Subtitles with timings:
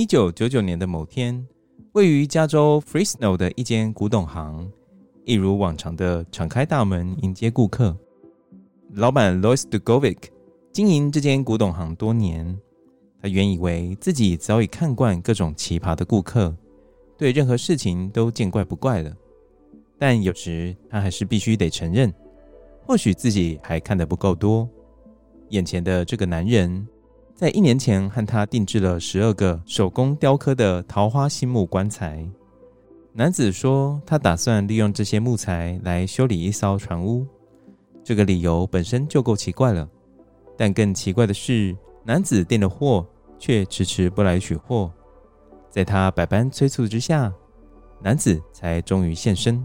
[0.00, 1.46] 一九九九年的某天，
[1.92, 4.66] 位于加州 Fresno 的一间古董行，
[5.26, 7.94] 一如往常的敞开大门迎接顾客。
[8.94, 10.16] 老板 Lois Dugovic
[10.72, 12.58] 经营这间古董行多年，
[13.20, 16.56] 他原以为自己早已看惯各种奇葩的顾客，
[17.18, 19.14] 对任何事情都见怪不怪了。
[19.98, 22.10] 但有时他还是必须得承认，
[22.86, 24.66] 或许自己还看得不够多。
[25.50, 26.88] 眼前的这个男人。
[27.40, 32.22] 在一年前，和他定制了十二个手工雕刻的桃花心木棺材。
[33.14, 37.26] 男子说，他打算利用这些木材来修理一艘船屋。
[38.04, 39.88] 这个理由本身就够奇怪了，
[40.54, 41.74] 但更奇怪的是，
[42.04, 43.06] 男子订的货，
[43.38, 44.92] 却迟迟不来取货。
[45.70, 47.32] 在他百般催促之下，
[48.02, 49.64] 男子才终于现身。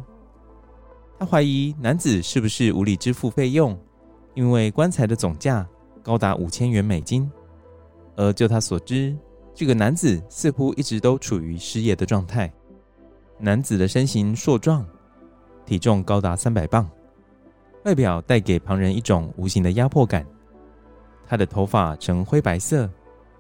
[1.19, 3.77] 他怀疑男子是不是无力支付费用，
[4.33, 5.67] 因为棺材的总价
[6.01, 7.29] 高达五千元美金。
[8.15, 9.15] 而就他所知，
[9.53, 12.51] 这个男子似乎一直都处于失业的状态。
[13.37, 14.85] 男子的身形硕壮，
[15.65, 16.89] 体重高达三百磅，
[17.83, 20.25] 外表带给旁人一种无形的压迫感。
[21.27, 22.89] 他的头发呈灰白色，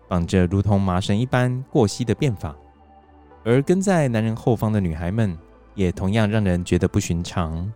[0.07, 2.55] 绑着如同麻绳一般过膝的辫发。
[3.43, 5.37] 而跟在男人后方的女孩们，
[5.75, 7.71] 也同样让人觉得不寻常。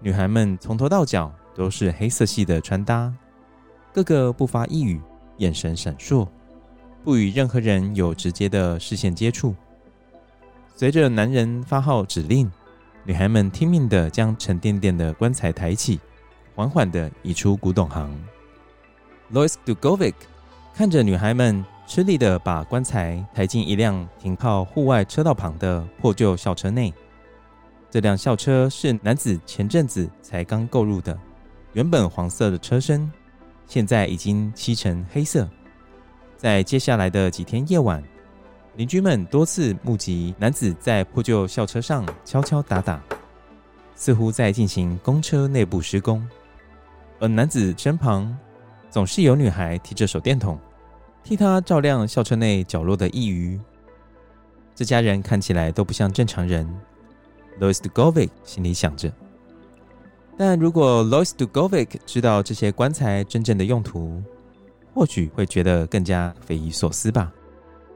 [0.00, 3.12] 女孩们从头到脚都是黑色系的穿搭，
[3.92, 5.00] 个个不发一语。
[5.38, 6.26] 眼神闪烁，
[7.04, 9.54] 不与任何人有直接的视线接触。
[10.74, 12.50] 随着男人发号指令，
[13.04, 16.00] 女孩们听命地将沉甸甸的棺材抬起，
[16.54, 18.10] 缓缓地移出古董行。
[19.32, 20.14] Lois Dugovic
[20.74, 26.92] 看着女孩们吃力地把棺材抬进一辆停靠户外车道旁的破旧校车内。
[27.90, 31.18] 这辆校车是男子前阵子才刚购入的，
[31.72, 33.10] 原本黄色的车身。
[33.66, 35.48] 现在已经漆成黑色。
[36.36, 38.02] 在接下来的几天夜晚，
[38.76, 43.02] 邻居们多次目击男子在破旧校车上敲敲打打，
[43.94, 46.26] 似乎在进行公车内部施工。
[47.18, 48.36] 而男子身旁
[48.90, 50.58] 总是有女孩提着手电筒，
[51.24, 53.58] 替他照亮校车内角落的异余。
[54.74, 56.68] 这家人看起来都不像正常人。
[57.58, 59.10] Lois Dugovic 心里想着。
[60.38, 64.22] 但如果 Lois Dugovic 知道这些棺材真正的用途，
[64.94, 67.32] 或许会觉得更加匪夷所思吧。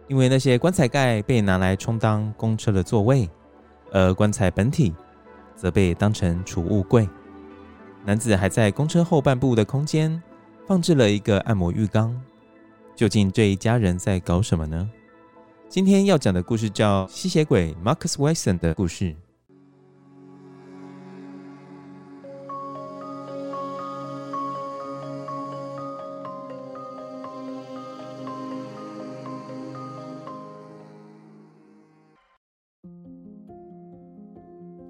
[0.08, 3.28] 因为那些棺材盖被拿来充当公车的座位，
[3.92, 4.94] 而棺材本体
[5.54, 7.08] 则被当成储物柜。
[8.04, 10.20] 男子还在公车后半部的空间
[10.66, 12.18] 放置了一个按摩浴缸。
[12.96, 14.90] 究竟这一家人在搞什么呢？
[15.68, 19.04] 今天要讲的故事叫《吸血鬼 Marcus Wesson 的故事》。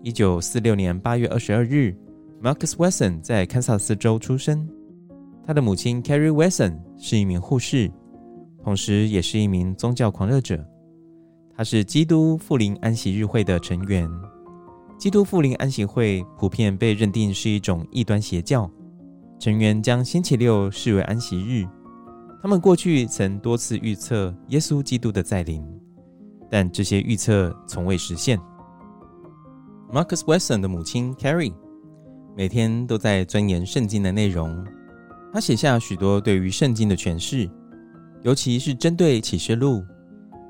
[0.02, 1.94] 一九四六年八月二十二日
[2.42, 4.66] ，Marcus Wesson 在堪萨斯州出生。
[5.46, 7.92] 他的母亲 Carrie Wesson 是一名护士，
[8.64, 10.64] 同时也是一名宗教狂热者。
[11.54, 14.10] 他是基督复临安息日会的成员。
[14.98, 18.70] 基督复临安息会普遍被认定是一种异端邪教，
[19.38, 21.68] 成员将星期六视为安息日。
[22.40, 25.62] 他们过去曾多次预测耶稣基督的再临，
[26.50, 28.40] 但这些预测从未实现。
[29.92, 31.52] Marcus Wesson 的母亲 Carrie
[32.36, 34.64] 每天都在钻研圣经的内容。
[35.32, 37.50] 他写下许多对于圣经的诠释，
[38.22, 39.82] 尤其是针对启示录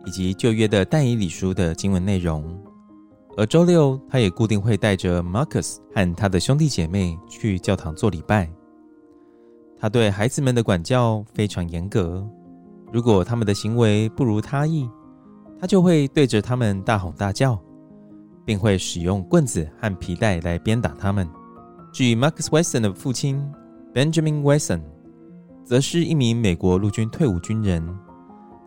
[0.04, 2.44] 以及旧约的但以理书的经文内容。
[3.36, 8.50] 而周六，他也固定会带着 Marcus 和他的兄弟姐妹去教堂做礼拜。
[9.78, 12.28] 他对孩子们的管教非常严格，
[12.92, 14.86] 如果他们的行为不如他意，
[15.58, 17.58] 他就会对着他们大吼大叫，
[18.50, 21.30] 并会使用棍子和皮带来鞭打他们。
[21.92, 23.40] 至于 Marcus Weston 的父亲
[23.94, 24.80] Benjamin weson
[25.64, 27.80] 则是一名美国陆军退伍军人。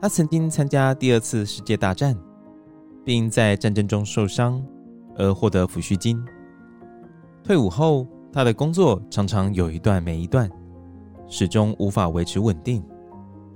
[0.01, 2.17] 他曾经参加第二次世界大战，
[3.03, 4.65] 并在战争中受伤
[5.17, 6.17] 而获得抚恤金。
[7.43, 10.49] 退伍后，他的工作常常有一段没一段，
[11.27, 12.81] 始终无法维持稳定。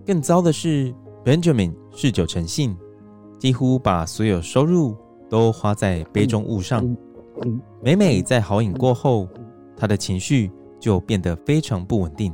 [0.05, 0.93] 更糟的是
[1.23, 2.77] ，Benjamin 嗜酒成性，
[3.39, 4.93] 几乎把所有收入
[5.29, 6.83] 都花在杯中物上。
[7.81, 9.27] 每每在好饮过后，
[9.75, 12.33] 他的情绪就变得非常不稳定，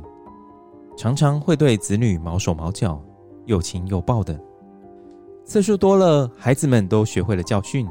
[0.96, 3.02] 常常会对子女毛手毛脚、
[3.46, 4.38] 又亲又抱的。
[5.44, 7.86] 次数多了，孩子们都学会了教训。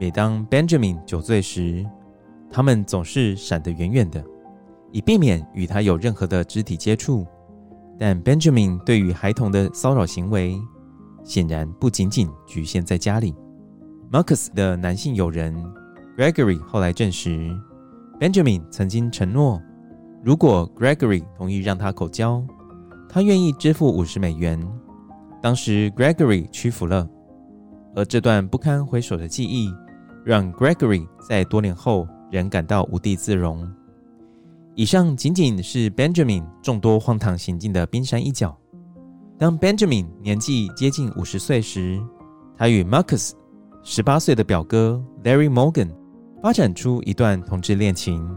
[0.00, 1.86] 每当 Benjamin 酒醉时，
[2.50, 4.24] 他们总是闪得远远的，
[4.90, 7.24] 以避免与他有任何的肢体接触。
[7.96, 10.56] 但 Benjamin 对于孩童的骚扰行为，
[11.24, 13.34] 显然不仅仅局限在家里。
[14.10, 15.54] Marcus 的男性友人
[16.16, 17.54] Gregory 后来证实
[18.18, 19.60] ，Benjamin 曾经承诺，
[20.24, 22.42] 如果 Gregory 同意让他口交，
[23.06, 24.58] 他愿意支付五十美元。
[25.42, 27.06] 当时 Gregory 屈服了，
[27.94, 29.70] 而这段不堪回首的记忆，
[30.24, 33.70] 让 Gregory 在多年后仍感到无地自容。
[34.74, 38.56] 以上仅仅是 Benjamin 众多荒唐行径的冰山一角。
[39.36, 42.02] 当 Benjamin 年纪接近五十岁时，
[42.56, 43.32] 他与 Marcus
[43.82, 45.88] 十八岁的表哥 Larry Morgan
[46.42, 48.28] 发展出一段同志恋情，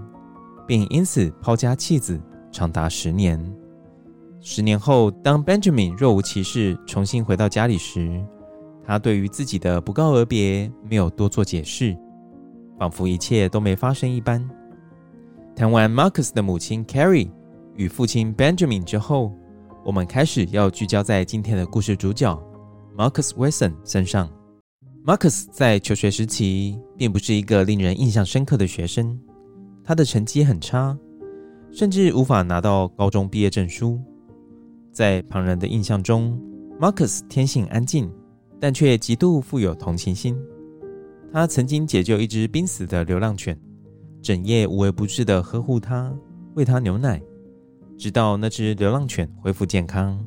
[0.65, 2.19] 并因此抛家弃子
[2.51, 3.39] 长达十年。
[4.39, 8.23] 十年后，当 Benjamin 若无其事重新回到家里时，
[8.83, 11.95] 他对于自己的不告而别没有多做解释，
[12.79, 14.49] 仿佛一切都没发生一般。
[15.55, 17.29] 谈完 Marcus 的母亲 Carrie
[17.75, 19.31] 与父亲 Benjamin 之后，
[19.83, 22.41] 我们开始要聚焦在今天的故事主角
[22.97, 24.29] Marcus Weston 身上。
[25.03, 29.19] Marcus 在求学时期并不是一个令人印象深刻的学生，
[29.83, 30.95] 他的成绩很差，
[31.71, 33.99] 甚至无法拿到高中毕业证书。
[34.91, 36.39] 在旁人的印象中
[36.79, 38.11] ，Marcus 天性安静，
[38.59, 40.37] 但却极度富有同情心。
[41.33, 43.59] 他曾经解救一只濒死的流浪犬。
[44.21, 46.13] 整夜无微不至地呵护它，
[46.53, 47.19] 喂它牛奶，
[47.97, 50.23] 直到那只流浪犬恢复健康。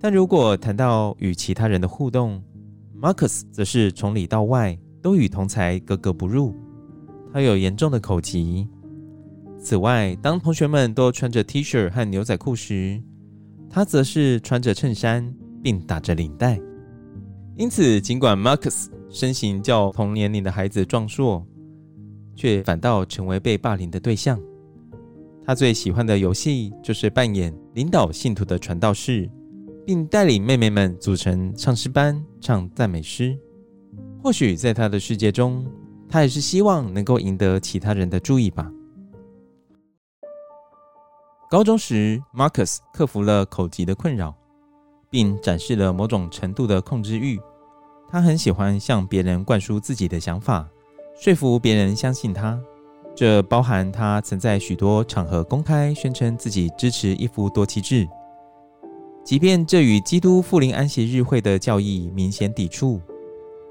[0.00, 2.42] 但如果谈到与其他人的互动
[3.00, 6.54] ，Marcus 则是从里到外都与同才格格不入。
[7.32, 8.66] 他有严重的口疾。
[9.58, 13.02] 此外，当同学们都穿着 T 恤和牛仔裤时，
[13.68, 16.60] 他则是穿着衬衫并打着领带。
[17.56, 21.44] 因此，尽管 Marcus 身形较同年龄的孩子壮硕，
[22.34, 24.40] 却反倒成为被霸凌的对象。
[25.44, 29.30] 他最喜欢的游戏就是扮演领导信徒的传道士，
[29.86, 33.38] 并带领妹妹们组成唱诗班唱赞美诗。
[34.20, 35.64] 或许在他的世界中，
[36.08, 38.68] 他也是希望能够赢得其他人的注意吧。
[41.48, 44.34] 高中时，Marcus 克服了口疾的困扰，
[45.08, 47.40] 并展示了某种程度的控制欲。
[48.08, 50.68] 他很喜欢向别人灌输自己的想法。
[51.20, 52.60] 说服别人相信他，
[53.14, 58.08] 这包含他曾在许多场合公开宣称自己支持一夫多妻制，
[59.26, 63.00] 即便这与基督复临安息日会的教义明显抵触。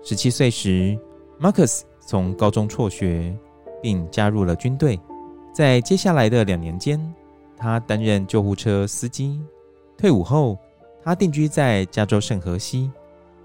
[0.04, 1.00] 十七岁时
[1.40, 3.34] ，Marcus 从高中辍学，
[3.82, 5.00] 并加入了军队。
[5.54, 7.02] 在接下来的两年间，
[7.56, 9.40] 他担任救护车司机。
[9.98, 10.60] 退伍后，
[11.02, 12.92] 他定居在加州圣荷西，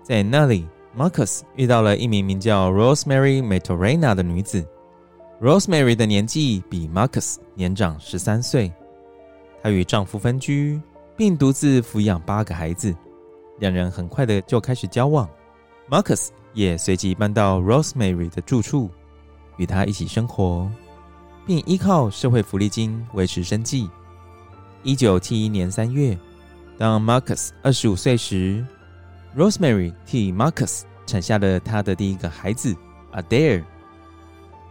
[0.02, 0.66] 在那里。
[0.98, 4.66] Marcus 遇到了一名名叫 Rosemary Maturana 的女子。
[5.40, 8.72] Rosemary 的年纪比 Marcus 年长十三岁，
[9.62, 10.80] 她与丈夫分居，
[11.20, 12.96] 并独自抚养八个孩子。
[13.58, 15.28] 两人很快的就开始交往。
[15.86, 18.88] Marcus 也随即搬到 Rosemary 的住处，
[19.58, 20.66] 与她一起生活，
[21.46, 23.90] 并依靠社会福利金维持生计。
[24.82, 26.18] 一九七一年三月，
[26.78, 28.64] 当 Marcus 二十五岁时
[29.36, 32.74] ，Rosemary 替 Marcus 产下了他的第一个孩子
[33.12, 33.62] Adair。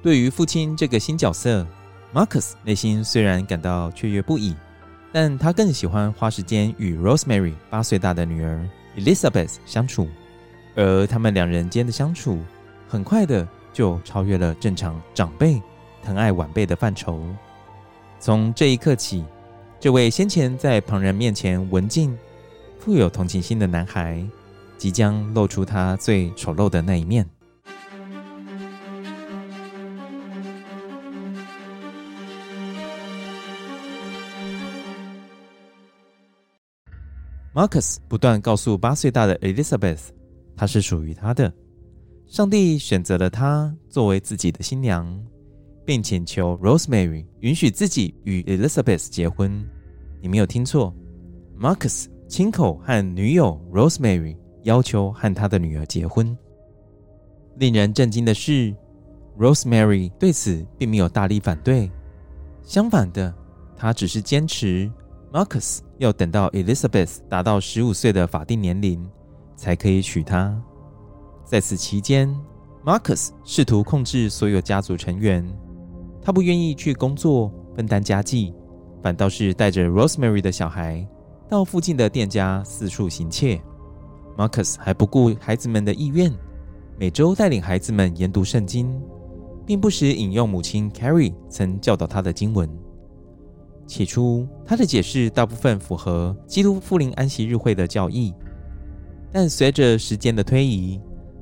[0.02, 1.64] 对于父亲这个新角色
[2.12, 4.56] ，Marcus 内心虽然感到雀跃不已，
[5.12, 8.64] 但他更喜欢花时间与 Rosemary 八岁大的女儿
[8.96, 10.08] Elizabeth 相处，
[10.76, 12.40] 而他们两人间的相处
[12.88, 15.62] 很快的就超越了正常长辈
[16.04, 17.24] 疼爱晚辈的范畴。
[18.20, 19.26] 从这一刻起
[19.80, 22.18] 这位先前在旁人面前文静、
[22.80, 24.24] 富有同情心的男孩，
[24.78, 27.26] 即将露出他最丑陋的那一面。
[37.54, 40.10] Marcus 不断告诉八岁大的 Elizabeth，
[40.56, 41.52] 她是属于他的。
[42.28, 45.20] 上帝选择了她作为自己的新娘，
[45.84, 49.68] 并请求 Rosemary 允许自己与 Elizabeth 结婚。
[50.22, 50.94] 你没有听错
[51.60, 56.38] ，Marcus 亲口和女友 Rosemary 要求和他的女儿结婚。
[57.58, 58.76] 令人震惊的是
[59.40, 61.90] ，Rosemary 对此并没有大力反对，
[62.62, 63.34] 相反的，
[63.76, 64.90] 她只是坚持。
[65.32, 69.08] Marcus 要等到 Elizabeth 达到十五岁的法定年龄，
[69.56, 70.60] 才可以娶她。
[71.46, 72.36] 在此期间
[72.84, 75.48] ，Marcus 试图控制所有家族成员。
[76.20, 78.54] 他不愿意去工作分担家计，
[79.04, 81.08] 反倒是带着 Rosemary 的小孩
[81.48, 83.62] 到附近的店家四处行窃。
[84.36, 86.34] Marcus 还不顾孩子们的意愿，
[86.98, 89.00] 每周带领孩子们研读圣经，
[89.64, 92.68] 并不时引用母亲 Carrie 曾教导他的经文。
[93.90, 98.32] 起初，他的解释大部分符合基督复临安息日会的教义，
[99.32, 101.02] 但随着时间的推移，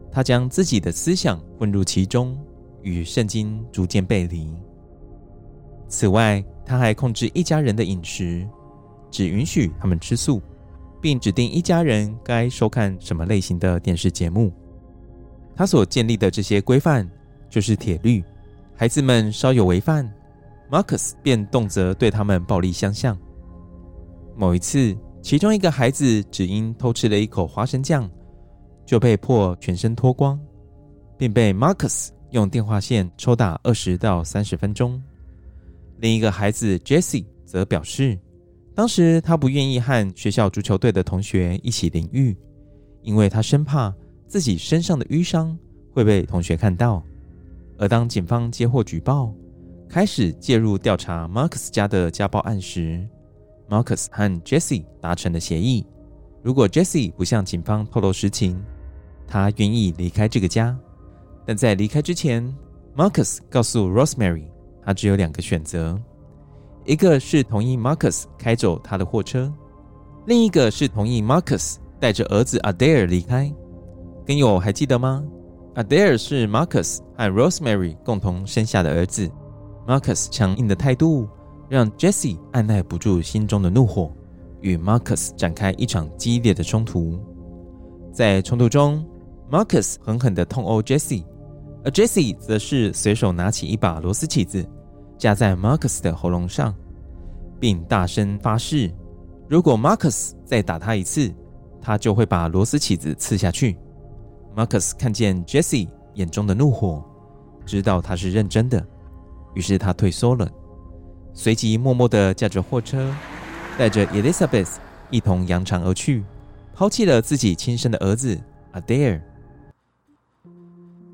[0.09, 2.39] 他将自己的思想混入其中，
[2.83, 4.49] 与圣经逐渐背离。
[5.89, 8.47] 此外，他还控制一家人的饮食，
[9.11, 10.41] 只允许他们吃素，
[11.01, 14.53] 并指定一家人该收看什么类型的电视节目。
[15.53, 17.05] 他所建立的这些规范
[17.49, 18.23] 就是铁律，
[18.73, 20.09] 孩子们稍有违反
[20.69, 23.17] Marcus 便动辄对他们暴力相向。
[24.35, 28.09] 某一次，其中一个孩子只因偷吃了一口花生酱，
[28.85, 30.39] 就被迫全身脱光，
[31.17, 35.01] 并被 Marcus 用电话线抽打二十到三十分钟。
[35.99, 38.19] 另一个孩子 Jesse 则表示，
[38.75, 42.37] 当时他不愿意和学校足球队的同学一起淋浴，
[43.01, 43.91] 因为他生怕
[44.27, 45.57] 自己身上的淤伤
[45.91, 47.01] 会被同学看到。
[47.79, 49.33] 而当警方接获举报，
[49.89, 53.07] 开始介入调查 Marcus 家的家暴案时
[53.69, 55.85] ，Marcus 和 Jesse 达成了协议：
[56.43, 58.61] 如果 Jesse 不向警方透露实情，
[59.25, 60.77] 他愿意离开这个家。
[61.45, 62.53] 但在离开之前
[62.95, 64.43] ，Marcus 告诉 Rosemary，
[64.83, 65.97] 他只有两个选择：
[66.85, 69.51] 一个是同意 Marcus 开走他的货车，
[70.25, 73.51] 另一个是同意 Marcus 带着儿子 Adair 离开。
[74.25, 75.23] 跟友还记得吗
[75.75, 79.31] ？Adair 是 Marcus 和 Rosemary 共同生下的儿子。
[79.87, 81.29] Marcus 强硬的态度
[81.69, 84.11] 让 Jessie 按捺不住心中的怒火，
[84.59, 87.17] 与 Marcus 展开一场激烈的冲突。
[88.11, 89.05] 在冲突中
[89.49, 91.23] ，Marcus 狠狠地痛殴 Jessie，
[91.85, 94.67] 而 Jessie 则是随手拿起一把螺丝起子
[95.17, 96.75] 夹在 Marcus 的喉咙上，
[97.57, 98.93] 并大声发誓：
[99.47, 101.33] 如果 Marcus 再打他一次，
[101.81, 103.77] 他就会把螺丝起子刺下去。
[104.53, 107.01] Marcus 看见 Jessie 眼中的怒火，
[107.65, 108.85] 知道他是认真的。
[109.57, 110.47] 于是他退缩了，
[111.33, 113.11] 随即默默地驾着货车，
[113.75, 114.75] 带着 Elizabeth
[115.09, 116.23] 一同扬长而去，
[116.75, 118.39] 抛弃了自己亲生的儿子
[118.73, 119.19] Adair。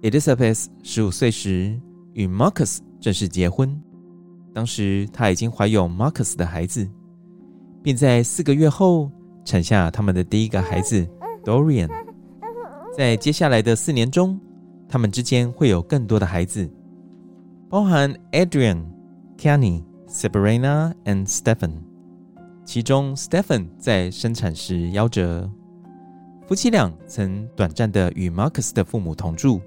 [0.02, 1.80] Elizabeth 十五岁时
[2.12, 3.82] 与 Marcus 正式结婚，
[4.54, 6.86] 当时她已经怀有 Marcus 的孩子，
[7.82, 9.10] 并在四个月后
[9.46, 11.08] 产下他们的第一个孩子
[11.46, 11.90] Dorian。
[12.94, 14.38] 在接下来的四年中，
[14.90, 16.70] 他们之间会有更多的孩子。
[17.74, 18.84] 包含 Adrian、
[19.36, 21.72] Kenny、Sabrina and Stephen，
[22.64, 25.50] 其中 Stephen 在生产时夭折。
[26.46, 29.60] 夫妻俩曾短暂的与 Marcus 的父母同住，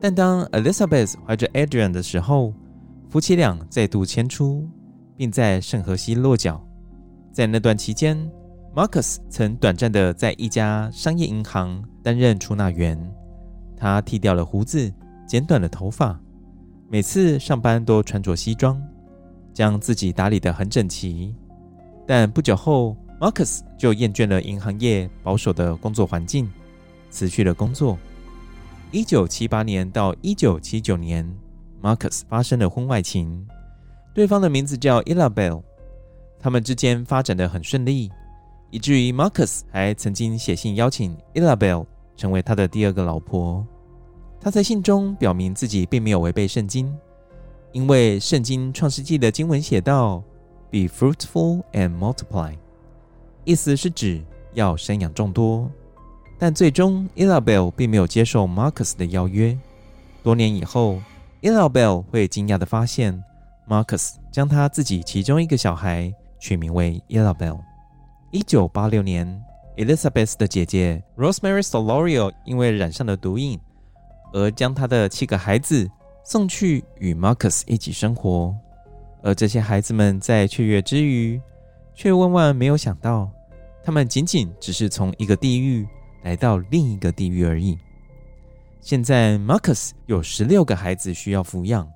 [0.00, 2.54] 但当 Elizabeth 怀着 Adrian 的时候，
[3.10, 4.66] 夫妻俩再度迁出，
[5.14, 6.58] 并在圣荷西落脚。
[7.30, 8.16] 在那段期间
[8.74, 12.98] ，Marcus 曾短暂的在一家商业银行担任出纳员。
[13.76, 14.90] 他剃掉了胡子，
[15.26, 16.18] 剪短了头发。
[16.90, 18.82] 每次上班都穿着西装，
[19.52, 21.34] 将自己打理得很整齐。
[22.06, 26.50] 但不久后，Marcus 就厌倦了银行业保守的工作环境，
[27.10, 27.98] 辞去了工作。
[28.90, 31.30] 一九七八年到一九七九年
[31.82, 33.46] ，Marcus 发生了婚外情，
[34.14, 35.62] 对方的名字叫 Illabel。
[36.40, 38.10] 他们之间发展得很顺利，
[38.70, 41.84] 以至于 Marcus 还曾经写信邀请 Illabel
[42.16, 43.66] 成为他的第二个老婆。
[44.40, 46.96] 他在信中表明自己并没有违背圣经，
[47.72, 50.22] 因为圣经创世纪的经文写道
[50.70, 52.54] ：“Be fruitful and multiply”，
[53.44, 54.22] 意思是指
[54.54, 55.70] 要生养众多。
[56.38, 59.58] 但最终，Illabel 并没有接受 Marcus 的邀约。
[60.22, 61.00] 多年以后
[61.42, 63.22] ，Illabel 会惊讶地发现
[63.68, 67.58] ，Marcus 将他自己其中一个小孩取名为 Isabel。
[68.30, 69.42] 一九八六年
[69.76, 73.58] ，Elizabeth 的姐姐 Rosemary Solorio 因为染上了毒瘾，
[74.32, 75.88] 而将他的七个孩子
[76.24, 78.54] 送去与 Marcus 一起生活。
[79.22, 81.40] 而这些孩子们在雀跃之余，
[81.94, 83.30] 却万万没有想到，
[83.82, 85.86] 他们仅仅只是从一个地狱
[86.22, 87.76] 来到另一个地狱而已。
[88.80, 91.86] 现在，Marcus 有十六个孩子需要抚养，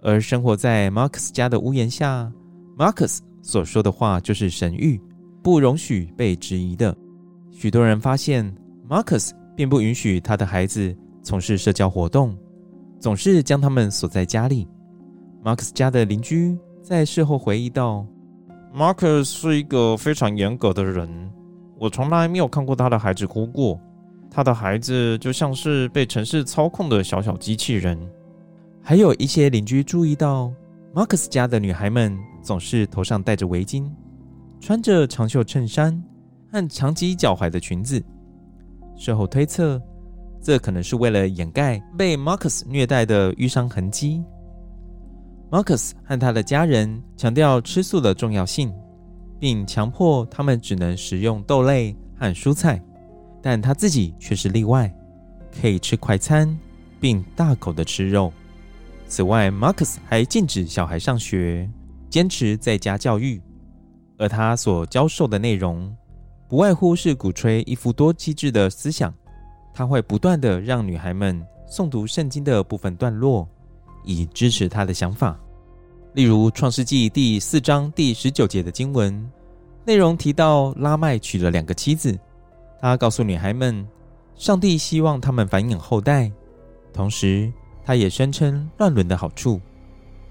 [0.00, 2.30] 而生活在 Marcus 家的屋檐下
[2.76, 5.00] ，Marcus 所说的话就是神谕，
[5.42, 6.94] 不容许被质疑的。
[7.50, 8.54] 许多人发现
[8.86, 12.36] ，Marcus 并不允许他的孩子从事社交活动，
[13.00, 14.68] 总是将他们锁在家里。
[15.42, 18.06] Marcus 家的邻居在事后回忆道
[18.74, 21.08] ：“Marcus 是一个非常严格的人，
[21.78, 23.80] 我从来没有看过他的孩子哭过。
[24.30, 27.98] 他的孩子就像是被城市操控的小小机器人。”
[28.82, 30.52] 还有一些邻居注意到
[30.94, 33.90] ，Marcus 家的女孩们总是头上戴着围巾，
[34.60, 36.02] 穿着长袖衬衫
[36.52, 38.04] 和长及脚踝的裙子。
[38.94, 39.80] 事后推测，
[40.44, 44.22] 这可能是为了掩盖被 Marcus 虐待的瘀伤痕迹。
[45.50, 48.70] Marcus 和他的家人强调吃素的重要性，
[49.40, 52.78] 并强迫他们只能食用豆类和蔬菜，
[53.40, 54.94] 但他自己却是例外，
[55.58, 56.54] 可以吃快餐
[57.00, 58.30] 并大口的吃肉。
[59.08, 61.66] 此外，Marcus 还禁止小孩上学，
[62.10, 63.40] 坚持在家教育，
[64.18, 65.90] 而他所教授的内容
[66.48, 69.14] 不外乎是鼓吹一夫多妻制的思想。
[69.74, 73.46] 他会不断的让女孩们诵读圣经的部分段落，
[74.04, 75.36] 以支持他的想法。
[76.12, 79.28] 例如，《创世纪》第四章第十九节的经文
[79.84, 82.16] 内容提到，拉麦娶了两个妻子。
[82.80, 83.84] 他告诉女孩们，
[84.36, 86.30] 上帝希望他们繁衍后代，
[86.92, 87.52] 同时
[87.84, 89.60] 他也宣称乱伦的好处，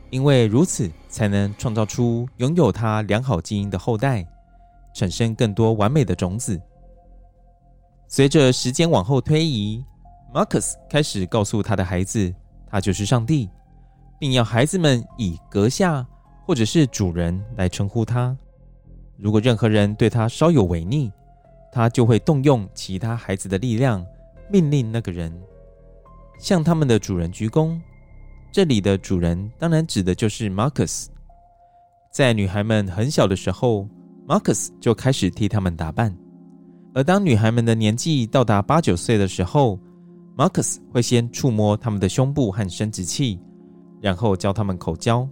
[0.09, 4.25] 因为如此才能创造出拥有他良好基因的后代，
[4.95, 6.61] 产生更多完美的种子。
[8.15, 9.83] 随着时间往后推移
[10.31, 12.31] ，Marcus 开始告诉他的孩子，
[12.67, 13.49] 他就是上帝。
[14.19, 16.05] 并要孩子们以阁下
[16.45, 18.37] 或者是主人来称呼他。
[19.17, 21.11] 如果任何人对他稍有违逆，
[21.71, 24.05] 他就会动用其他孩子的力量，
[24.47, 25.35] 命令那个人
[26.37, 27.81] 向他们的主人鞠躬。
[28.51, 31.07] 这里的主人当然指的就是 Marcus。
[32.11, 33.87] 在女孩们很小的时候
[34.27, 36.15] ，Marcus 就开始替他们打扮。
[36.95, 39.79] 而当女孩们的年纪到达八九岁的时候
[40.37, 43.39] ，Marcus 会先触摸她们的胸部和生殖器。
[43.99, 45.27] 然后教她们口交，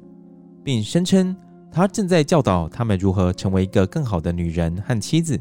[0.63, 1.35] 并声称
[1.71, 5.37] 他正在教导她们如何成为一个更好的女人和妻子。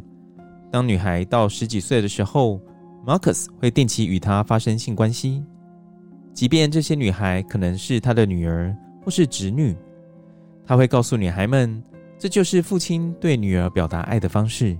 [0.70, 2.60] 当女孩到十几岁的时候
[3.06, 5.44] ，Marcus 会定期与她发生性关系，
[6.34, 9.76] 即便这些女孩可能是他的女儿或是侄女。
[10.66, 11.82] 他会告诉女孩们，
[12.18, 14.76] 这就是父亲对女儿表达爱的方式。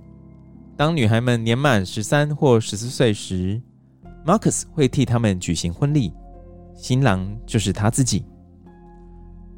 [0.81, 3.61] 当女孩们年满十三或十四岁时
[4.25, 6.11] ，Marcus 会替他们举行婚礼，
[6.75, 8.25] 新郎就是他自己。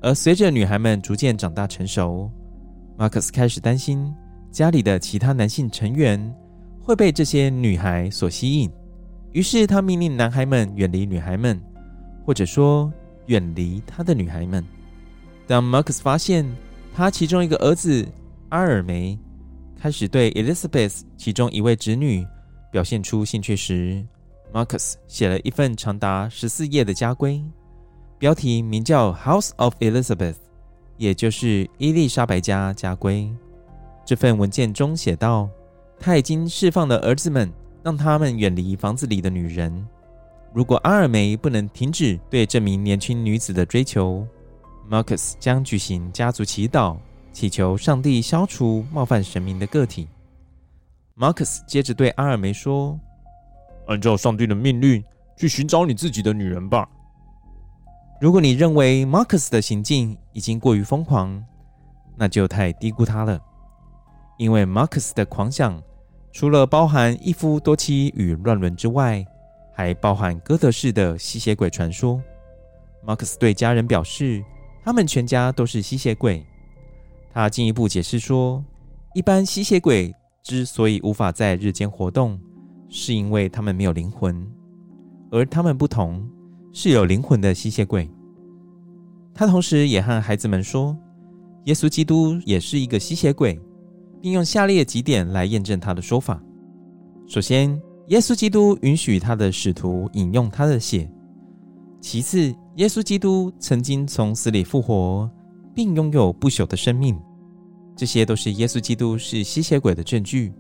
[0.01, 2.29] 而随着女孩们逐渐长大成熟
[2.99, 4.13] ，Marcus 开始担心
[4.51, 6.35] 家里的其他男性成员
[6.81, 8.69] 会被这些女孩所吸引，
[9.31, 11.57] 于是他命令男孩们远离女孩们，
[12.27, 12.93] 或者说
[13.27, 14.65] 远离他的女孩们。
[15.47, 16.45] 当 Marcus 发现
[16.93, 18.05] 他其中一个儿子
[18.49, 19.17] 阿尔梅
[19.83, 22.25] 开始对 Elizabeth 其中一位侄女
[22.71, 24.07] 表现出兴趣时
[24.53, 27.43] ，Marcus 写了一份长达十四页的家规。
[28.17, 30.35] 标题名叫《House of Elizabeth》，
[30.99, 33.29] 也就是伊丽莎白家家规。
[34.05, 35.51] 这份文件中写道
[35.99, 39.85] ：“他已经释放了儿子们，让他们远离房子里的女人。
[40.55, 44.25] 如果阿尔梅不能停止对这名年轻女子的追求
[44.89, 46.97] ，Marcus 将举行家族祈祷，
[47.33, 50.09] 祈求上帝消除冒犯神明的个体。
[51.17, 52.99] ”Marcus 接着对阿尔梅说
[53.89, 55.03] ：“按照上帝的命令，
[55.37, 56.89] 去寻找你自己的女人吧。”
[58.21, 61.45] 如果你认为 Marcus 的行径已经过于疯狂，
[62.17, 63.41] 那就太低估他了。
[64.39, 65.83] 因为 Marcus 的狂想，
[66.33, 69.25] 除了包含一夫多妻与乱伦之外，
[69.75, 72.23] 还包含哥德式的吸血鬼传说。
[73.05, 74.45] Marcus 对家人表示，
[74.85, 76.47] 他们全家都是吸血鬼。
[77.33, 78.65] 他进一步解释说，
[79.15, 82.39] 一般吸血鬼之所以无法在日间活动，
[82.89, 84.47] 是因为他们没有灵魂，
[85.31, 86.29] 而他们不同。
[86.75, 88.09] 是有灵魂的吸血鬼。
[89.35, 90.97] 他同时也和孩子们说，
[91.67, 93.61] 耶稣基督也是一个吸血鬼，
[94.23, 96.43] 并用下列几点来验证他的说法：
[97.27, 101.07] 首先，耶稣基督允许他的使徒饮用他的血；
[102.01, 105.31] 其次，耶稣基督曾经从死里复活，
[105.75, 107.15] 并拥有不朽的生命；
[107.97, 110.53] 这些都是耶稣基督是吸血鬼的证据。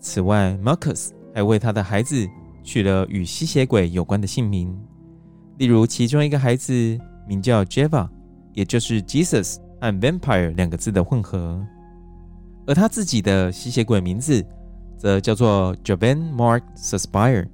[0.00, 2.28] 此外，Marcus 还为他的孩子
[2.62, 4.76] 取了与吸血鬼有关的姓名，
[5.58, 8.08] 例如其中一个孩子名叫 Jeva，
[8.52, 11.64] 也就是 Jesus 和 Vampire 两个字的混合，
[12.66, 14.44] 而他自己的吸血鬼名字
[14.96, 17.46] 则叫做 Jovan Mark Suspire，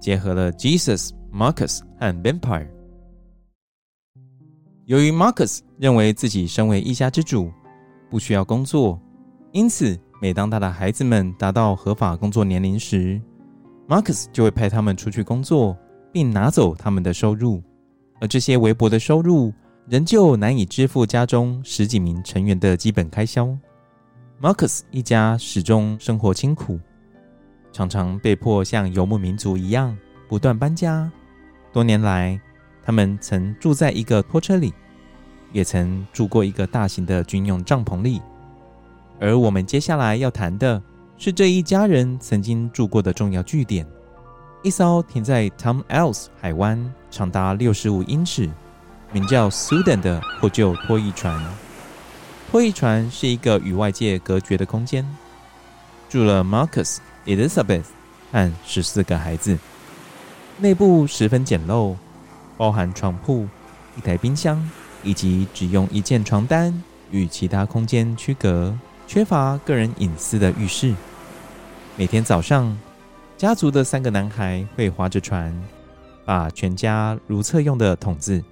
[0.00, 2.68] 结合了 Jesus、Marcus 和 Vampire。
[4.88, 7.52] 由于 Marcus 认为自己身为一家之主，
[8.08, 8.98] 不需要工作，
[9.52, 13.20] 因此每当他的孩子们达到合法工作年龄时
[13.86, 15.76] ，Marcus 就会派他们出去工作，
[16.10, 17.62] 并拿走他们的收入。
[18.18, 19.52] 而这些微薄的收入，
[19.86, 23.54] 仍旧难以支付家中十几名成员的基本开销。
[24.40, 26.80] Marcus 一家始终生活清苦，
[27.72, 29.94] 常常被迫像游牧民族一样
[30.30, 31.12] 不断搬家。
[31.74, 32.40] 多年来，
[32.88, 34.72] 他们曾住在一个拖车里，
[35.52, 38.22] 也曾住过一个大型的军用帐篷里。
[39.20, 40.82] 而我们接下来要谈的
[41.18, 43.86] 是这一家人曾经住过的重要据点——
[44.64, 48.48] 一艘停在 Tom ELLE'S 海湾、长达六十五英尺、
[49.12, 51.38] 名叫 Sudan 的破旧拖曳船。
[52.50, 55.06] 拖曳船是一个与外界隔绝的空间，
[56.08, 56.96] 住了 Marcus、
[57.26, 57.84] Elizabeth
[58.32, 59.58] 和十四个孩子。
[60.56, 61.94] 内部十分简陋。
[62.58, 63.48] 包含床铺、
[63.96, 64.62] 一台冰箱，
[65.02, 66.74] 以及只用一件床单
[67.10, 70.94] 与其他空间区隔、缺乏个人隐私的浴室。
[71.96, 72.76] 每天早上，
[73.36, 75.56] 家族的三个男孩会划着船，
[76.24, 78.42] 把全家如厕用的桶子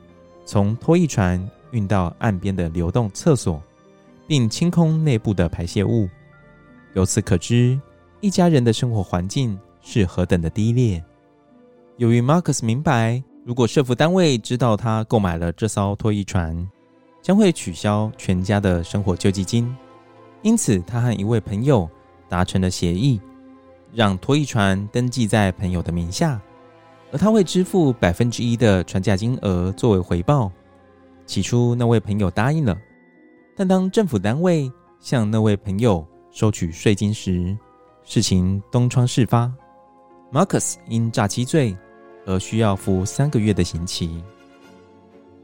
[0.45, 3.61] 从拖曳船运到岸边的流动厕所，
[4.27, 6.09] 并清空内部的排泄物。
[6.95, 7.79] 由此可知，
[8.21, 11.03] 一家人的生活环境是何等的低劣。
[11.97, 16.68] 由于 Marcus 明白，如果社福单位知道他购买了这艘拖曳船，
[17.22, 19.72] 将会取消全家的生活救济金。
[20.42, 21.88] 因此，他和一位朋友
[22.28, 23.20] 达成了协议，
[23.92, 26.42] 让拖曳船登记在朋友的名下，
[27.12, 30.50] 而他会支付百分之一的船价金额作为回报。
[31.24, 32.76] 起初，那位朋友答应了，
[33.56, 37.56] 但当政府单位向那位朋友收取税金时，
[38.02, 39.48] 事情东窗事发。
[40.32, 41.76] Marcus 因诈欺罪。
[42.27, 44.23] 而需要服三个月的刑期。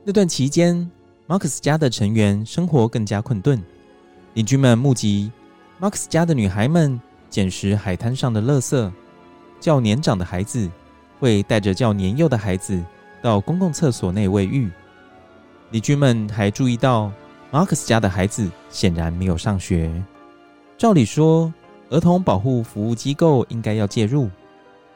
[0.05, 0.91] 那段期间
[1.27, 3.63] ，Marcus 家的成员生活更加困顿。
[4.35, 5.31] 邻居们目击
[5.81, 8.93] Marcus 家的女孩们捡拾海滩上的垃圾，
[9.61, 10.69] 较年长的孩子
[11.19, 12.83] 会带着较年幼的孩子
[13.23, 14.71] 到公共厕所内卫浴。
[15.71, 17.13] 邻居们还注意到
[17.53, 19.91] ，Marcus 家的孩子显然没有上学。
[20.77, 21.53] 照理说，
[21.91, 24.29] 儿童保护服务机构应该要介入，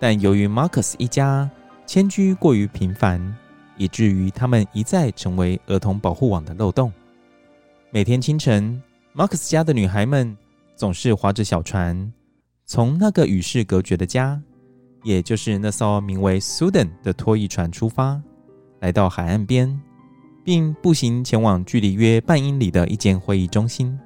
[0.01, 1.49] 但由于 Marcus 一家，
[1.87, 3.35] 迁居过于频繁，
[3.77, 6.93] 以至于他们一再成为儿童保护网的漏洞。
[7.91, 8.83] 每天清晨
[9.15, 10.37] ，Marcus 家的女孩们
[10.75, 12.13] 总是划着小船，
[12.65, 14.43] 从那个与世隔绝的家，
[15.05, 18.21] 也就是那艘名为 Sudan 的拖曳船出发，
[18.81, 19.81] 来到海岸边，
[20.45, 23.97] 并步行前往距离约半英里的一间会议中心。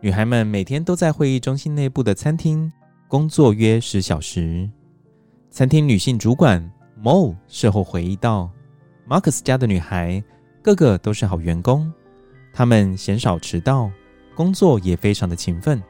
[0.00, 2.72] 女孩们每天都在会议中心内部的餐厅
[3.08, 4.70] 工作约十小时。
[5.50, 6.72] 餐厅女性主管。
[7.00, 8.50] Mo 事后回忆道
[9.08, 10.20] ：“Marcus 家的女孩
[10.62, 11.92] 个个都是好员工，
[12.52, 13.88] 她们鲜少迟到，
[14.34, 15.80] 工作也非常的勤奋。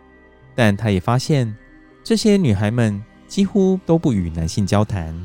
[0.55, 1.57] 但她也发现，
[2.05, 5.18] 这些女孩们几乎都不与男性交谈，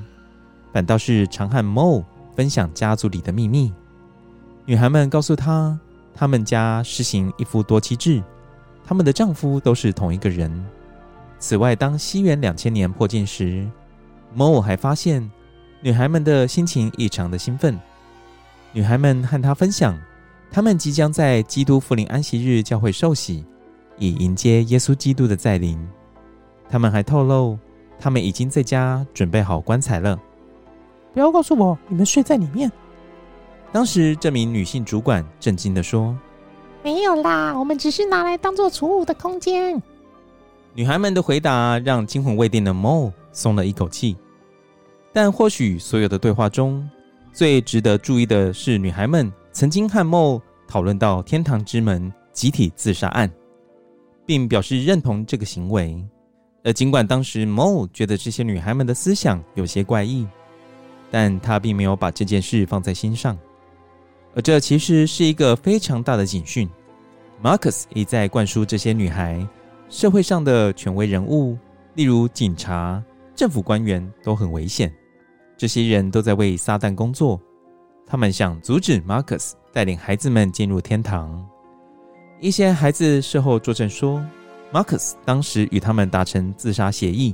[0.72, 3.74] 反倒是常和 Mo 分享家族里的秘密。
[4.66, 5.78] 女孩们告诉她，
[6.14, 8.24] 她们家实行一夫多妻制，
[8.86, 10.66] 她们的丈夫都是同一个人。
[11.40, 13.70] 此外，当西元两千年迫近时
[14.34, 15.30] ，Mo 还发现。”
[15.84, 17.78] 女孩们的心情异常的兴奋。
[18.72, 20.00] 女孩们和她分享，
[20.50, 23.44] 她们即将在基督复临安息日教会受洗，
[23.98, 25.78] 以迎接耶稣基督的再临。
[26.70, 27.60] 她们还透露，
[28.00, 30.18] 她们已经在家准备好棺材了。
[31.14, 32.72] 不要告诉我你们睡在里面。
[33.74, 36.18] 当时这名女性主管震惊地说
[36.82, 39.84] ：“没有啦，我们只是拿来当做储物的空间。”
[40.74, 44.16] 女孩们的回答让惊魂未定的 Mo 松了一口气。
[45.14, 46.90] 但或许所有的对话中，
[47.32, 53.32] 最值得注意的是，女孩们曾经和 Mo 讨论到天堂之门集体自杀案，
[54.26, 56.04] 并表示认同这个行为。
[56.64, 60.26] 而尽管当时 Mo 觉得这些女孩们的思想有些怪异，
[61.12, 63.38] 但他并没有把这件事放在心上。
[64.34, 66.68] 而这其实是一个非常大的警讯。
[67.44, 69.48] Marcus 一再灌输这些女孩，
[69.90, 71.56] 社会上的权威人物，
[71.94, 73.04] 例如警察、
[73.36, 74.92] 政府官员，都很危险。
[75.64, 77.40] 这些人都在为撒旦工作，
[78.06, 81.42] 他们想阻止马克斯带领孩子们进入天堂。
[82.42, 84.22] 一些孩子事后作证说
[84.74, 87.34] ，Marcus 当时与他们达成自杀协议，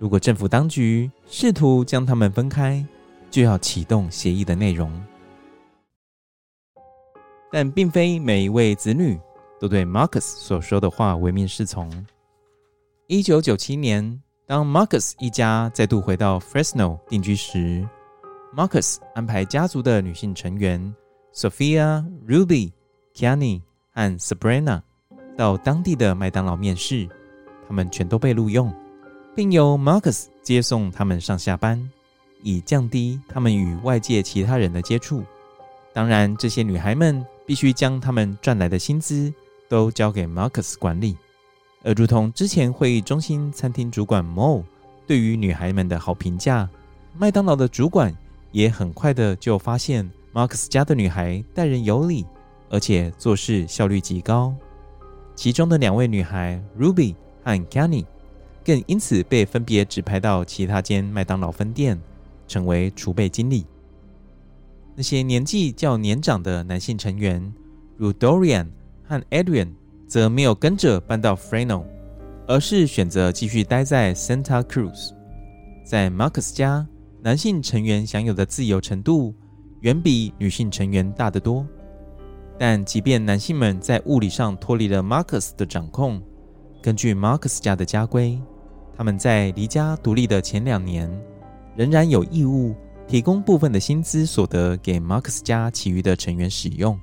[0.00, 2.84] 如果政府当局试图将他们分开，
[3.30, 4.90] 就要启动协议的内容。
[7.52, 9.16] 但并非每一位子女
[9.60, 11.88] 都对 Marcus 所说的话唯命是从。
[13.06, 17.88] 一九九七年，当 Marcus 一家再度回到 Fresno 定居时
[18.52, 20.92] ，Marcus 安排家族的女性成员
[21.32, 22.72] Sophia、Ruby、
[23.14, 23.62] Kiani
[23.94, 24.82] 和 Sabrina
[25.38, 27.08] 到当地的麦当劳面试，
[27.68, 28.74] 他们全都被录用，
[29.36, 31.88] 并由 Marcus 接送他们上下班，
[32.42, 35.22] 以降低他们与外界其他人的接触。
[35.92, 37.24] 当然，这些女孩们。
[37.46, 39.32] 必须将他们赚来的薪资
[39.68, 41.16] 都交给 Marcus 管理，
[41.82, 44.62] 而如同之前会议中心餐厅主管 Mo
[45.06, 46.68] 对于女孩们的好评价，
[47.16, 48.14] 麦当劳的主管
[48.52, 52.26] 也很快的就发现 Marx 家的女孩待人有礼，
[52.68, 54.54] 而且做事效率极高。
[55.34, 58.04] 其中的两位女孩 Ruby 和 Kenny
[58.62, 61.98] 更因此被分别指派到其他间麦当劳分店，
[62.46, 63.64] 成为储备经理。
[64.94, 67.52] 那些年纪较年长的男性成员，
[67.96, 68.66] 如 Dorian
[69.08, 69.70] 和 Adrian，
[70.10, 71.84] 则没有跟着搬到 Fresno，
[72.48, 75.12] 而是选择继续待在 Santa Cruz。
[75.84, 76.84] 在 Marcus 家，
[77.22, 79.32] 男性成员享有的自由程度
[79.82, 81.64] 远比女性成员大得多。
[82.58, 86.20] 但即便男性们在物理上脱离了 Marcus 的掌控，
[86.82, 88.36] 根据 Marcus 家的家规，
[88.96, 91.08] 他们在离家独立的前两年，
[91.76, 92.74] 仍然有义务。
[93.06, 96.96] 提供部分的薪资所得给 Marcus 家其余的成员使用。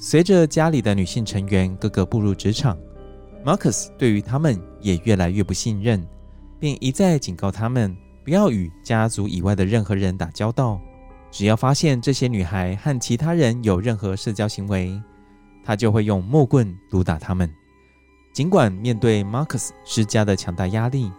[0.00, 2.78] 随着家里的女性成员个个步入职场
[3.44, 6.06] ，Marcus 对于他们也越来越不信任，
[6.60, 10.80] 并一再警告他们不要与家族以外的任何人打交道。
[11.32, 15.02] 只要发现这些女孩和其他人有任何社交行为，
[15.64, 17.52] 他就会用木棍毒打他们。
[18.32, 21.10] 尽管面对 Marcus 施加的强大压力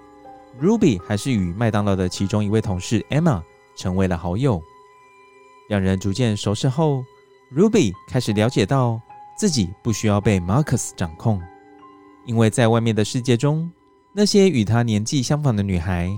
[0.57, 3.43] ，Ruby 还是与麦当劳的其中一位同事 Emma。
[3.75, 4.61] 成为了好友，
[5.69, 7.01] 两人逐渐熟识后
[7.55, 9.01] ，Ruby 开始了解到
[9.37, 11.41] 自己不需要被 Marcus 掌控，
[12.25, 13.71] 因为在外面的世界中，
[14.13, 16.09] 那些与她年纪相仿的女孩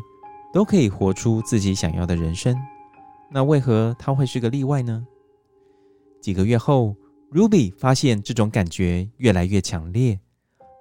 [0.53, 2.55] 都可以活出自己想要的人生，
[3.29, 5.05] 那为何她会是个例外呢？
[6.19, 6.95] 几个月后
[7.31, 10.19] ，Ruby 发现这种感觉越来越强烈，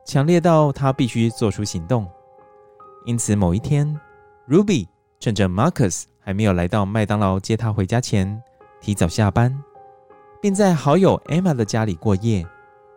[0.04, 2.06] 强烈到她必须做出行动。
[3.06, 3.98] 因此，某一天
[4.48, 4.86] ，Ruby
[5.18, 8.42] 趁着 Marcus 还没有来到麦当劳接他回家前，
[8.80, 9.56] 提早下班，
[10.40, 12.46] 并在好友 Emma 的家里过夜。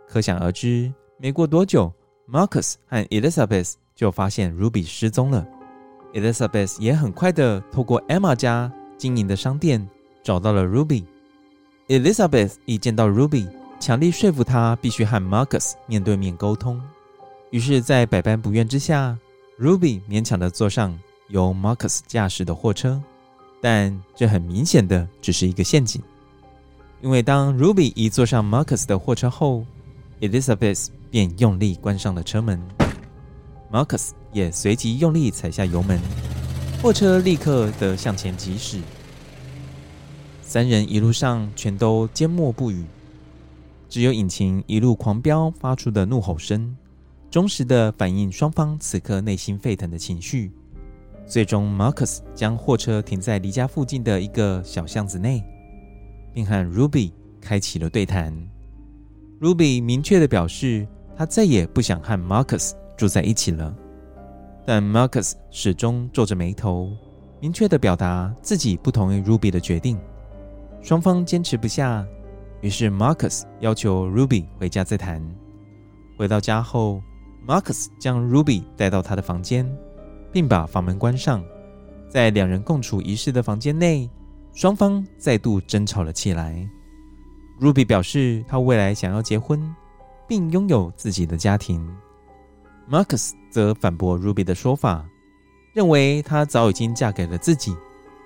[0.08, 1.92] 可想而知，没过多久
[2.30, 5.46] ，Marcus 和 Elizabeth 就发现 Ruby 失踪了。
[6.14, 9.88] Elizabeth 也很快的透过 Emma 家经营的商店
[10.22, 11.04] 找到了 Ruby。
[11.88, 13.48] Elizabeth 一见到 Ruby，
[13.80, 16.82] 强力说服他必须和 Marcus 面对面沟通。
[17.50, 19.18] 于是，在百般不愿之下
[19.60, 23.02] ，Ruby 勉强的坐上由 Marcus 驾驶的货车。
[23.60, 26.02] 但这很明显的只是一个陷阱，
[27.04, 29.66] 因为当 Ruby 一坐上 Marcus 的货车后
[30.22, 32.58] ，Elizabeth 便用力关上了车门
[33.70, 36.00] ，Marcus 也随即用力踩下油门，
[36.82, 38.80] 货车立刻的向前疾驶。
[40.42, 42.86] 三人一路上全都缄默不语，
[43.90, 46.74] 只有引擎一路狂飙发出的怒吼声，
[47.30, 50.54] 忠实的反映双方此刻内心沸腾的情绪。
[51.28, 55.44] 最终，Marcus 将货车停在离家附近的一个小巷子内，
[56.34, 58.34] 并和 Ruby 开启了对谈。
[59.40, 63.74] Ruby 明确的表示，他再也不想和 Marcus 住在一起了。
[64.66, 66.90] 但 Marcus 始终皱着眉头，
[67.40, 70.00] 明确的表达自己不同意 Ruby 的决定。
[70.82, 72.06] 双方坚持不下，
[72.62, 75.22] 于是 Marcus 要求 Ruby 回家再谈。
[76.18, 77.02] 回到家后
[77.48, 79.70] ，Marcus 将 Ruby 带到他的房间。
[80.34, 81.46] 并把房门关上，
[82.10, 84.10] 在两人共处一室的房间内，
[84.54, 86.68] 双方再度争吵了起来。
[87.60, 89.74] Ruby 表示，她未来想要结婚，
[90.28, 91.88] 并拥有自己的家庭。
[92.90, 95.06] Marcus 则反驳 Ruby 的说法，
[95.74, 97.76] 认为她早已经嫁给了自己，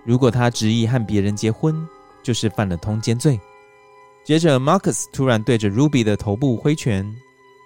[0.05, 1.87] 如果她执意和别人结婚，
[2.23, 3.39] 就是犯了通奸罪。
[4.23, 7.09] 接着，Marcus 突然对着 Ruby 的头部挥拳，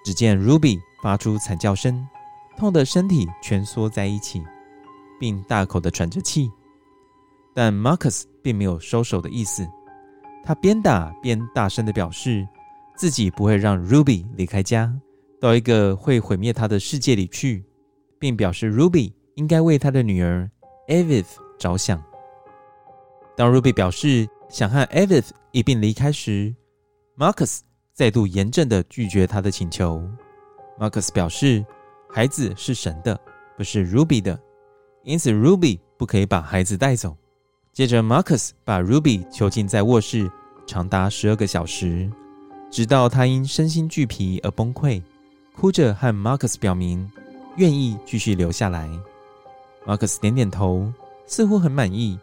[0.06, 2.08] 只见 Ruby 发出惨叫声。
[2.58, 4.44] 痛的身体蜷缩在一起，
[5.20, 6.52] 并大口的喘着气，
[7.56, 9.68] 但 Marcus 并没有收手的意思。
[10.44, 12.48] 他边打边大声的表示，
[12.96, 14.92] 自己不会让 Ruby 离开家，
[15.40, 17.64] 到一个会毁灭他的世界里去，
[18.20, 20.50] 并表示 Ruby 应该为他的女儿
[20.88, 22.04] evith 着想。
[23.36, 26.54] 当 Ruby 表示想和 evith 一并离开时
[27.18, 27.60] ，Marcus
[27.94, 30.04] 再度严正地拒绝他的请求。
[30.80, 31.64] Marcus 表示，
[32.10, 33.20] 孩子是神的，
[33.56, 34.40] 不是 Ruby 的，
[35.04, 37.16] 因此 Ruby 不可以把孩子带走。
[37.74, 40.30] 接着，Marcus 把 Ruby 囚禁在卧室
[40.68, 42.12] 长达十二个小时，
[42.70, 45.02] 直到他因身心俱疲而崩溃，
[45.56, 47.10] 哭着和 Marcus 表明
[47.56, 48.90] 愿意继续留下来。
[49.86, 50.92] Marcus 点点头，
[51.26, 52.20] 似乎很满意，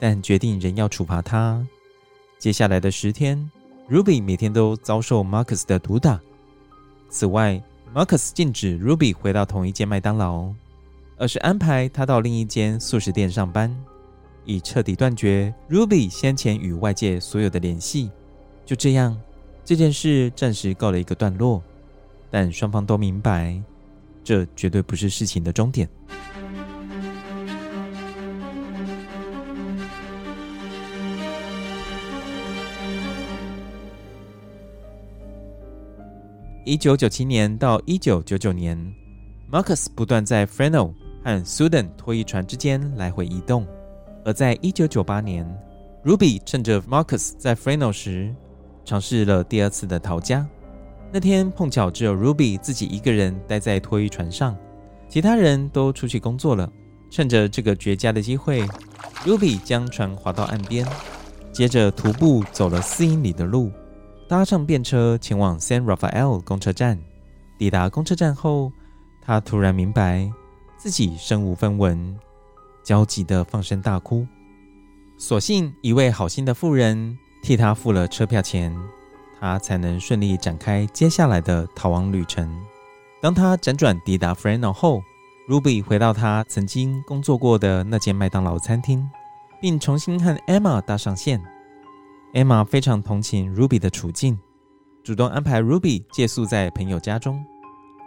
[0.00, 1.64] 但决定仍要处罚他。
[2.40, 3.48] 接下来的十天
[3.88, 6.20] ，Ruby 每天都遭受 Marcus 的毒打。
[7.08, 7.62] 此外
[7.94, 10.52] ，Marcus 禁止 Ruby 回到同一间麦当劳，
[11.16, 13.74] 而是安排他到另一间速食店上班，
[14.48, 18.10] 以彻底断绝 Ruby 先前与外界所有的联系。
[18.64, 19.14] 就这样，
[19.62, 21.62] 这件事暂时告了一个段落。
[22.30, 23.62] 但双方都明白，
[24.24, 25.86] 这绝对不是事情的终点。
[36.64, 38.78] 一九九七年到一九九九年
[39.52, 43.66] ，Marcus 不断在 Fresno 和 Sudan 拖衣船之间来回移动。
[44.24, 45.46] 而在一九九八年
[46.04, 48.34] ，Ruby 趁着 Marcus 在 Fresno 时，
[48.84, 50.46] 尝试了第二次的逃家。
[51.10, 54.56] 那天碰巧只有 Ruby 自己一个人待在拖衣船上，
[55.08, 56.70] 其他人都出去工作了。
[57.10, 58.62] 趁着这个绝佳的机会
[59.24, 60.86] ，Ruby 将船划到岸边，
[61.50, 63.72] 接着徒步走了四英里的路。
[64.28, 66.98] 搭上便车前往 San Rafael 公车站，
[67.58, 68.70] 抵达公车站后，
[69.22, 70.30] 他突然明白
[70.76, 72.14] 自己身无分文，
[72.88, 74.26] 焦急地放声大哭。
[75.18, 78.74] 所幸一位好心的妇人替他付了车票钱，
[79.38, 82.50] 他才能顺利展开接下来的逃亡旅程。
[83.20, 85.02] 当他辗转抵达 Freno 后
[85.50, 89.06] ，Ruby 回到他曾经工作过的那间麦当劳餐厅，
[89.60, 91.42] 并重新和 Emma 搭上线。
[92.32, 94.38] Emma 非常同情 Ruby 的处境，
[95.04, 97.44] 主动安排 Ruby 借宿在朋友家中。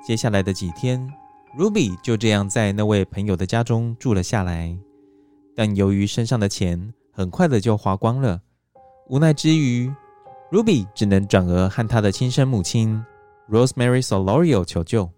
[0.04, 1.08] 接下来的几天
[1.58, 4.78] ，Ruby 就这样在那位朋友的家中住了下来。
[5.56, 8.42] 但由于身上的钱很快的就花光了，
[9.10, 9.92] 无奈之余
[10.52, 13.04] ，Ruby 只能转而和他的亲生母亲
[13.50, 15.10] Rosemary Solorio 求救。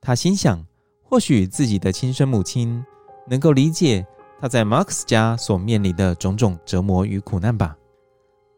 [0.00, 0.64] 他心想，
[1.02, 2.84] 或许自己的亲生母亲
[3.26, 4.06] 能够理解
[4.40, 7.76] 他在 Max 家所面临的种种折磨与苦难吧。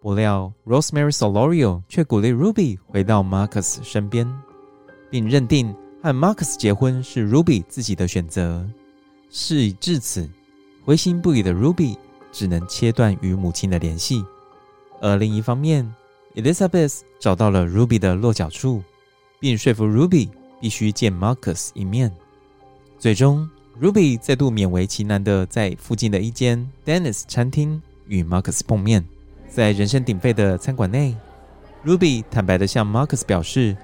[0.02, 4.26] 不料，Rosemary Solorio 却鼓励 Ruby 回到 Marcus 身边，
[5.10, 8.66] 并认定和 Marcus 结婚是 Ruby 自己的选择。
[9.28, 10.28] 事已至此，
[10.84, 11.96] 灰心不已的 Ruby
[12.32, 14.24] 只能切断与母亲的联系。
[15.00, 15.88] 而另一方面
[16.34, 18.82] ，Elizabeth 找到了 Ruby 的落脚处，
[19.38, 22.10] 并说服 Ruby 必须见 Marcus 一面。
[22.98, 23.48] 最终
[23.80, 29.04] ，Ruby 再度勉为其难地在附近的一间 Dennis 餐厅与 Marcus 碰面。
[29.48, 31.14] 在人声鼎沸的餐馆内
[31.84, 33.76] ，Ruby 坦白地向 Marcus 表示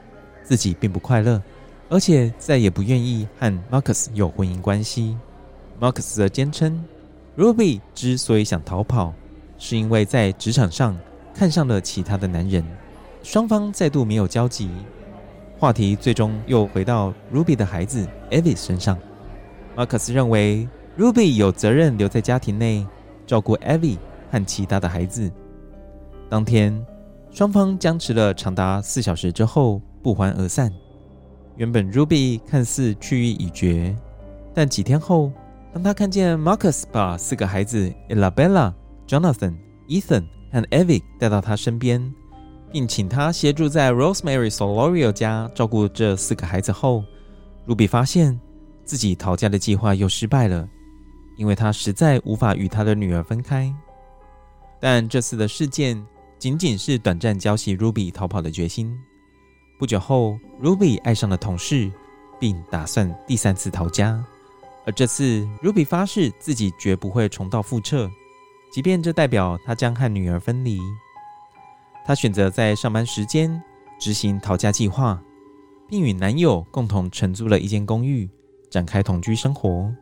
[0.42, 1.42] 自己并不快乐，
[1.88, 5.16] 而且再也不愿意和 Marcus 有婚姻关系。
[5.80, 6.84] Marcus 则坚称
[7.36, 9.14] ，Ruby 之所以想逃跑，
[9.56, 10.98] 是因为在职场上
[11.32, 12.64] 看上了其他的男人。
[13.22, 14.70] 双方再度没有交集，
[15.58, 18.98] 话题最终又回到 Ruby 的孩子 Evie 身上。
[19.76, 20.68] Marcus 认为
[20.98, 22.86] Ruby 有责任留在家庭内
[23.26, 23.98] 照顾 Evie
[24.30, 25.30] 和其他的孩子。
[26.28, 26.84] 当天，
[27.30, 30.72] 双方僵持了长达四小时之后不欢而散。
[31.56, 33.96] 原本 Ruby 看似去意已决，
[34.54, 35.32] 但几天后，
[35.72, 38.72] 当他看见 Marcus 把四个孩子 Elabella、
[39.08, 39.54] Jonathan、
[39.88, 42.12] Ethan 和 Evie 带到他身边，
[42.70, 47.02] 并请他协助在 Rosemary Solorio 家照顾这四个孩子后
[47.66, 48.38] ，Ruby 发现
[48.84, 50.68] 自己逃家的计划又失败了，
[51.38, 53.74] 因为他实在无法与他的女儿分开。
[54.78, 56.04] 但这次的事件，
[56.38, 58.94] 仅仅是短暂浇熄 Ruby 逃跑的决心。
[59.78, 61.92] 不久后，Ruby 爱上了同事，
[62.40, 64.24] 并打算第三次逃家。
[64.86, 68.10] 而这次，Ruby 发誓自己绝不会重蹈覆辙，
[68.72, 70.80] 即便这代表她将和女儿分离。
[72.06, 73.62] 她选择在上班时间
[73.98, 75.20] 执行逃家计划，
[75.86, 78.30] 并与男友共同承租了一间公寓，
[78.70, 79.92] 展开同居生活。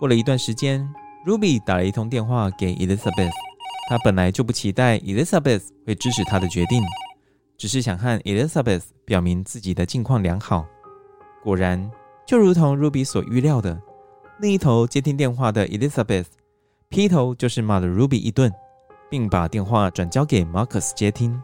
[0.00, 0.88] 过了一段时间
[1.24, 3.30] ，Ruby 打了一通电话给 Elizabeth。
[3.88, 6.82] 他本来就不期待 Elizabeth 会支持他的决定，
[7.56, 10.66] 只是想和 Elizabeth 表明自己的近况良好。
[11.42, 11.90] 果然，
[12.26, 13.80] 就如同 Ruby 所预料的，
[14.40, 16.26] 另一头接听电话的 Elizabeth
[16.88, 18.52] 劈头就是骂了 Ruby 一顿，
[19.10, 21.40] 并把电话转交给 Marcus 接听。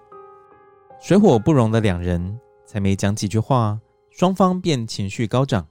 [1.01, 3.79] 水火不容的两人才没讲几句话，
[4.11, 5.67] 双方便情绪高涨。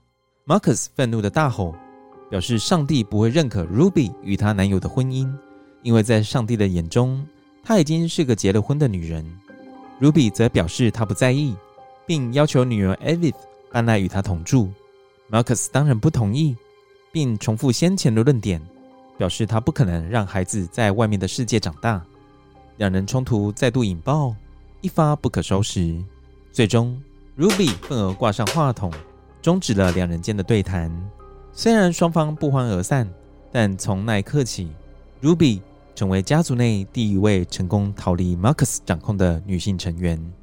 [0.46, 1.74] Marcus 愤怒的大吼，
[2.28, 5.32] 表示上帝不会认可 Ruby 与她男友的婚姻。
[5.82, 7.26] 因为在上帝的眼中，
[7.62, 9.24] 她已经是个结了婚的女人。
[10.00, 11.54] Ruby 则表示她不在意，
[12.06, 13.34] 并要求女儿 Edith
[13.70, 14.70] 搬来与她同住。
[15.30, 16.56] Marcus 当然不同意，
[17.12, 18.60] 并重复先前的论点，
[19.16, 22.02] 表示他不可能让孩子在外面的世界长大。
[22.78, 24.34] 两人冲突再度引爆，
[24.80, 26.02] 一发不可收拾。
[26.50, 27.00] 最终
[27.38, 28.92] ，Ruby 愤而挂上话筒，
[29.40, 30.90] 终止了两人间的对谈。
[31.52, 33.08] 虽然双方不欢而散，
[33.52, 34.68] 但从那一刻起
[35.22, 35.60] ，Ruby
[36.00, 40.39] 成为家族内第一位成功逃离马克思掌控的女性成员。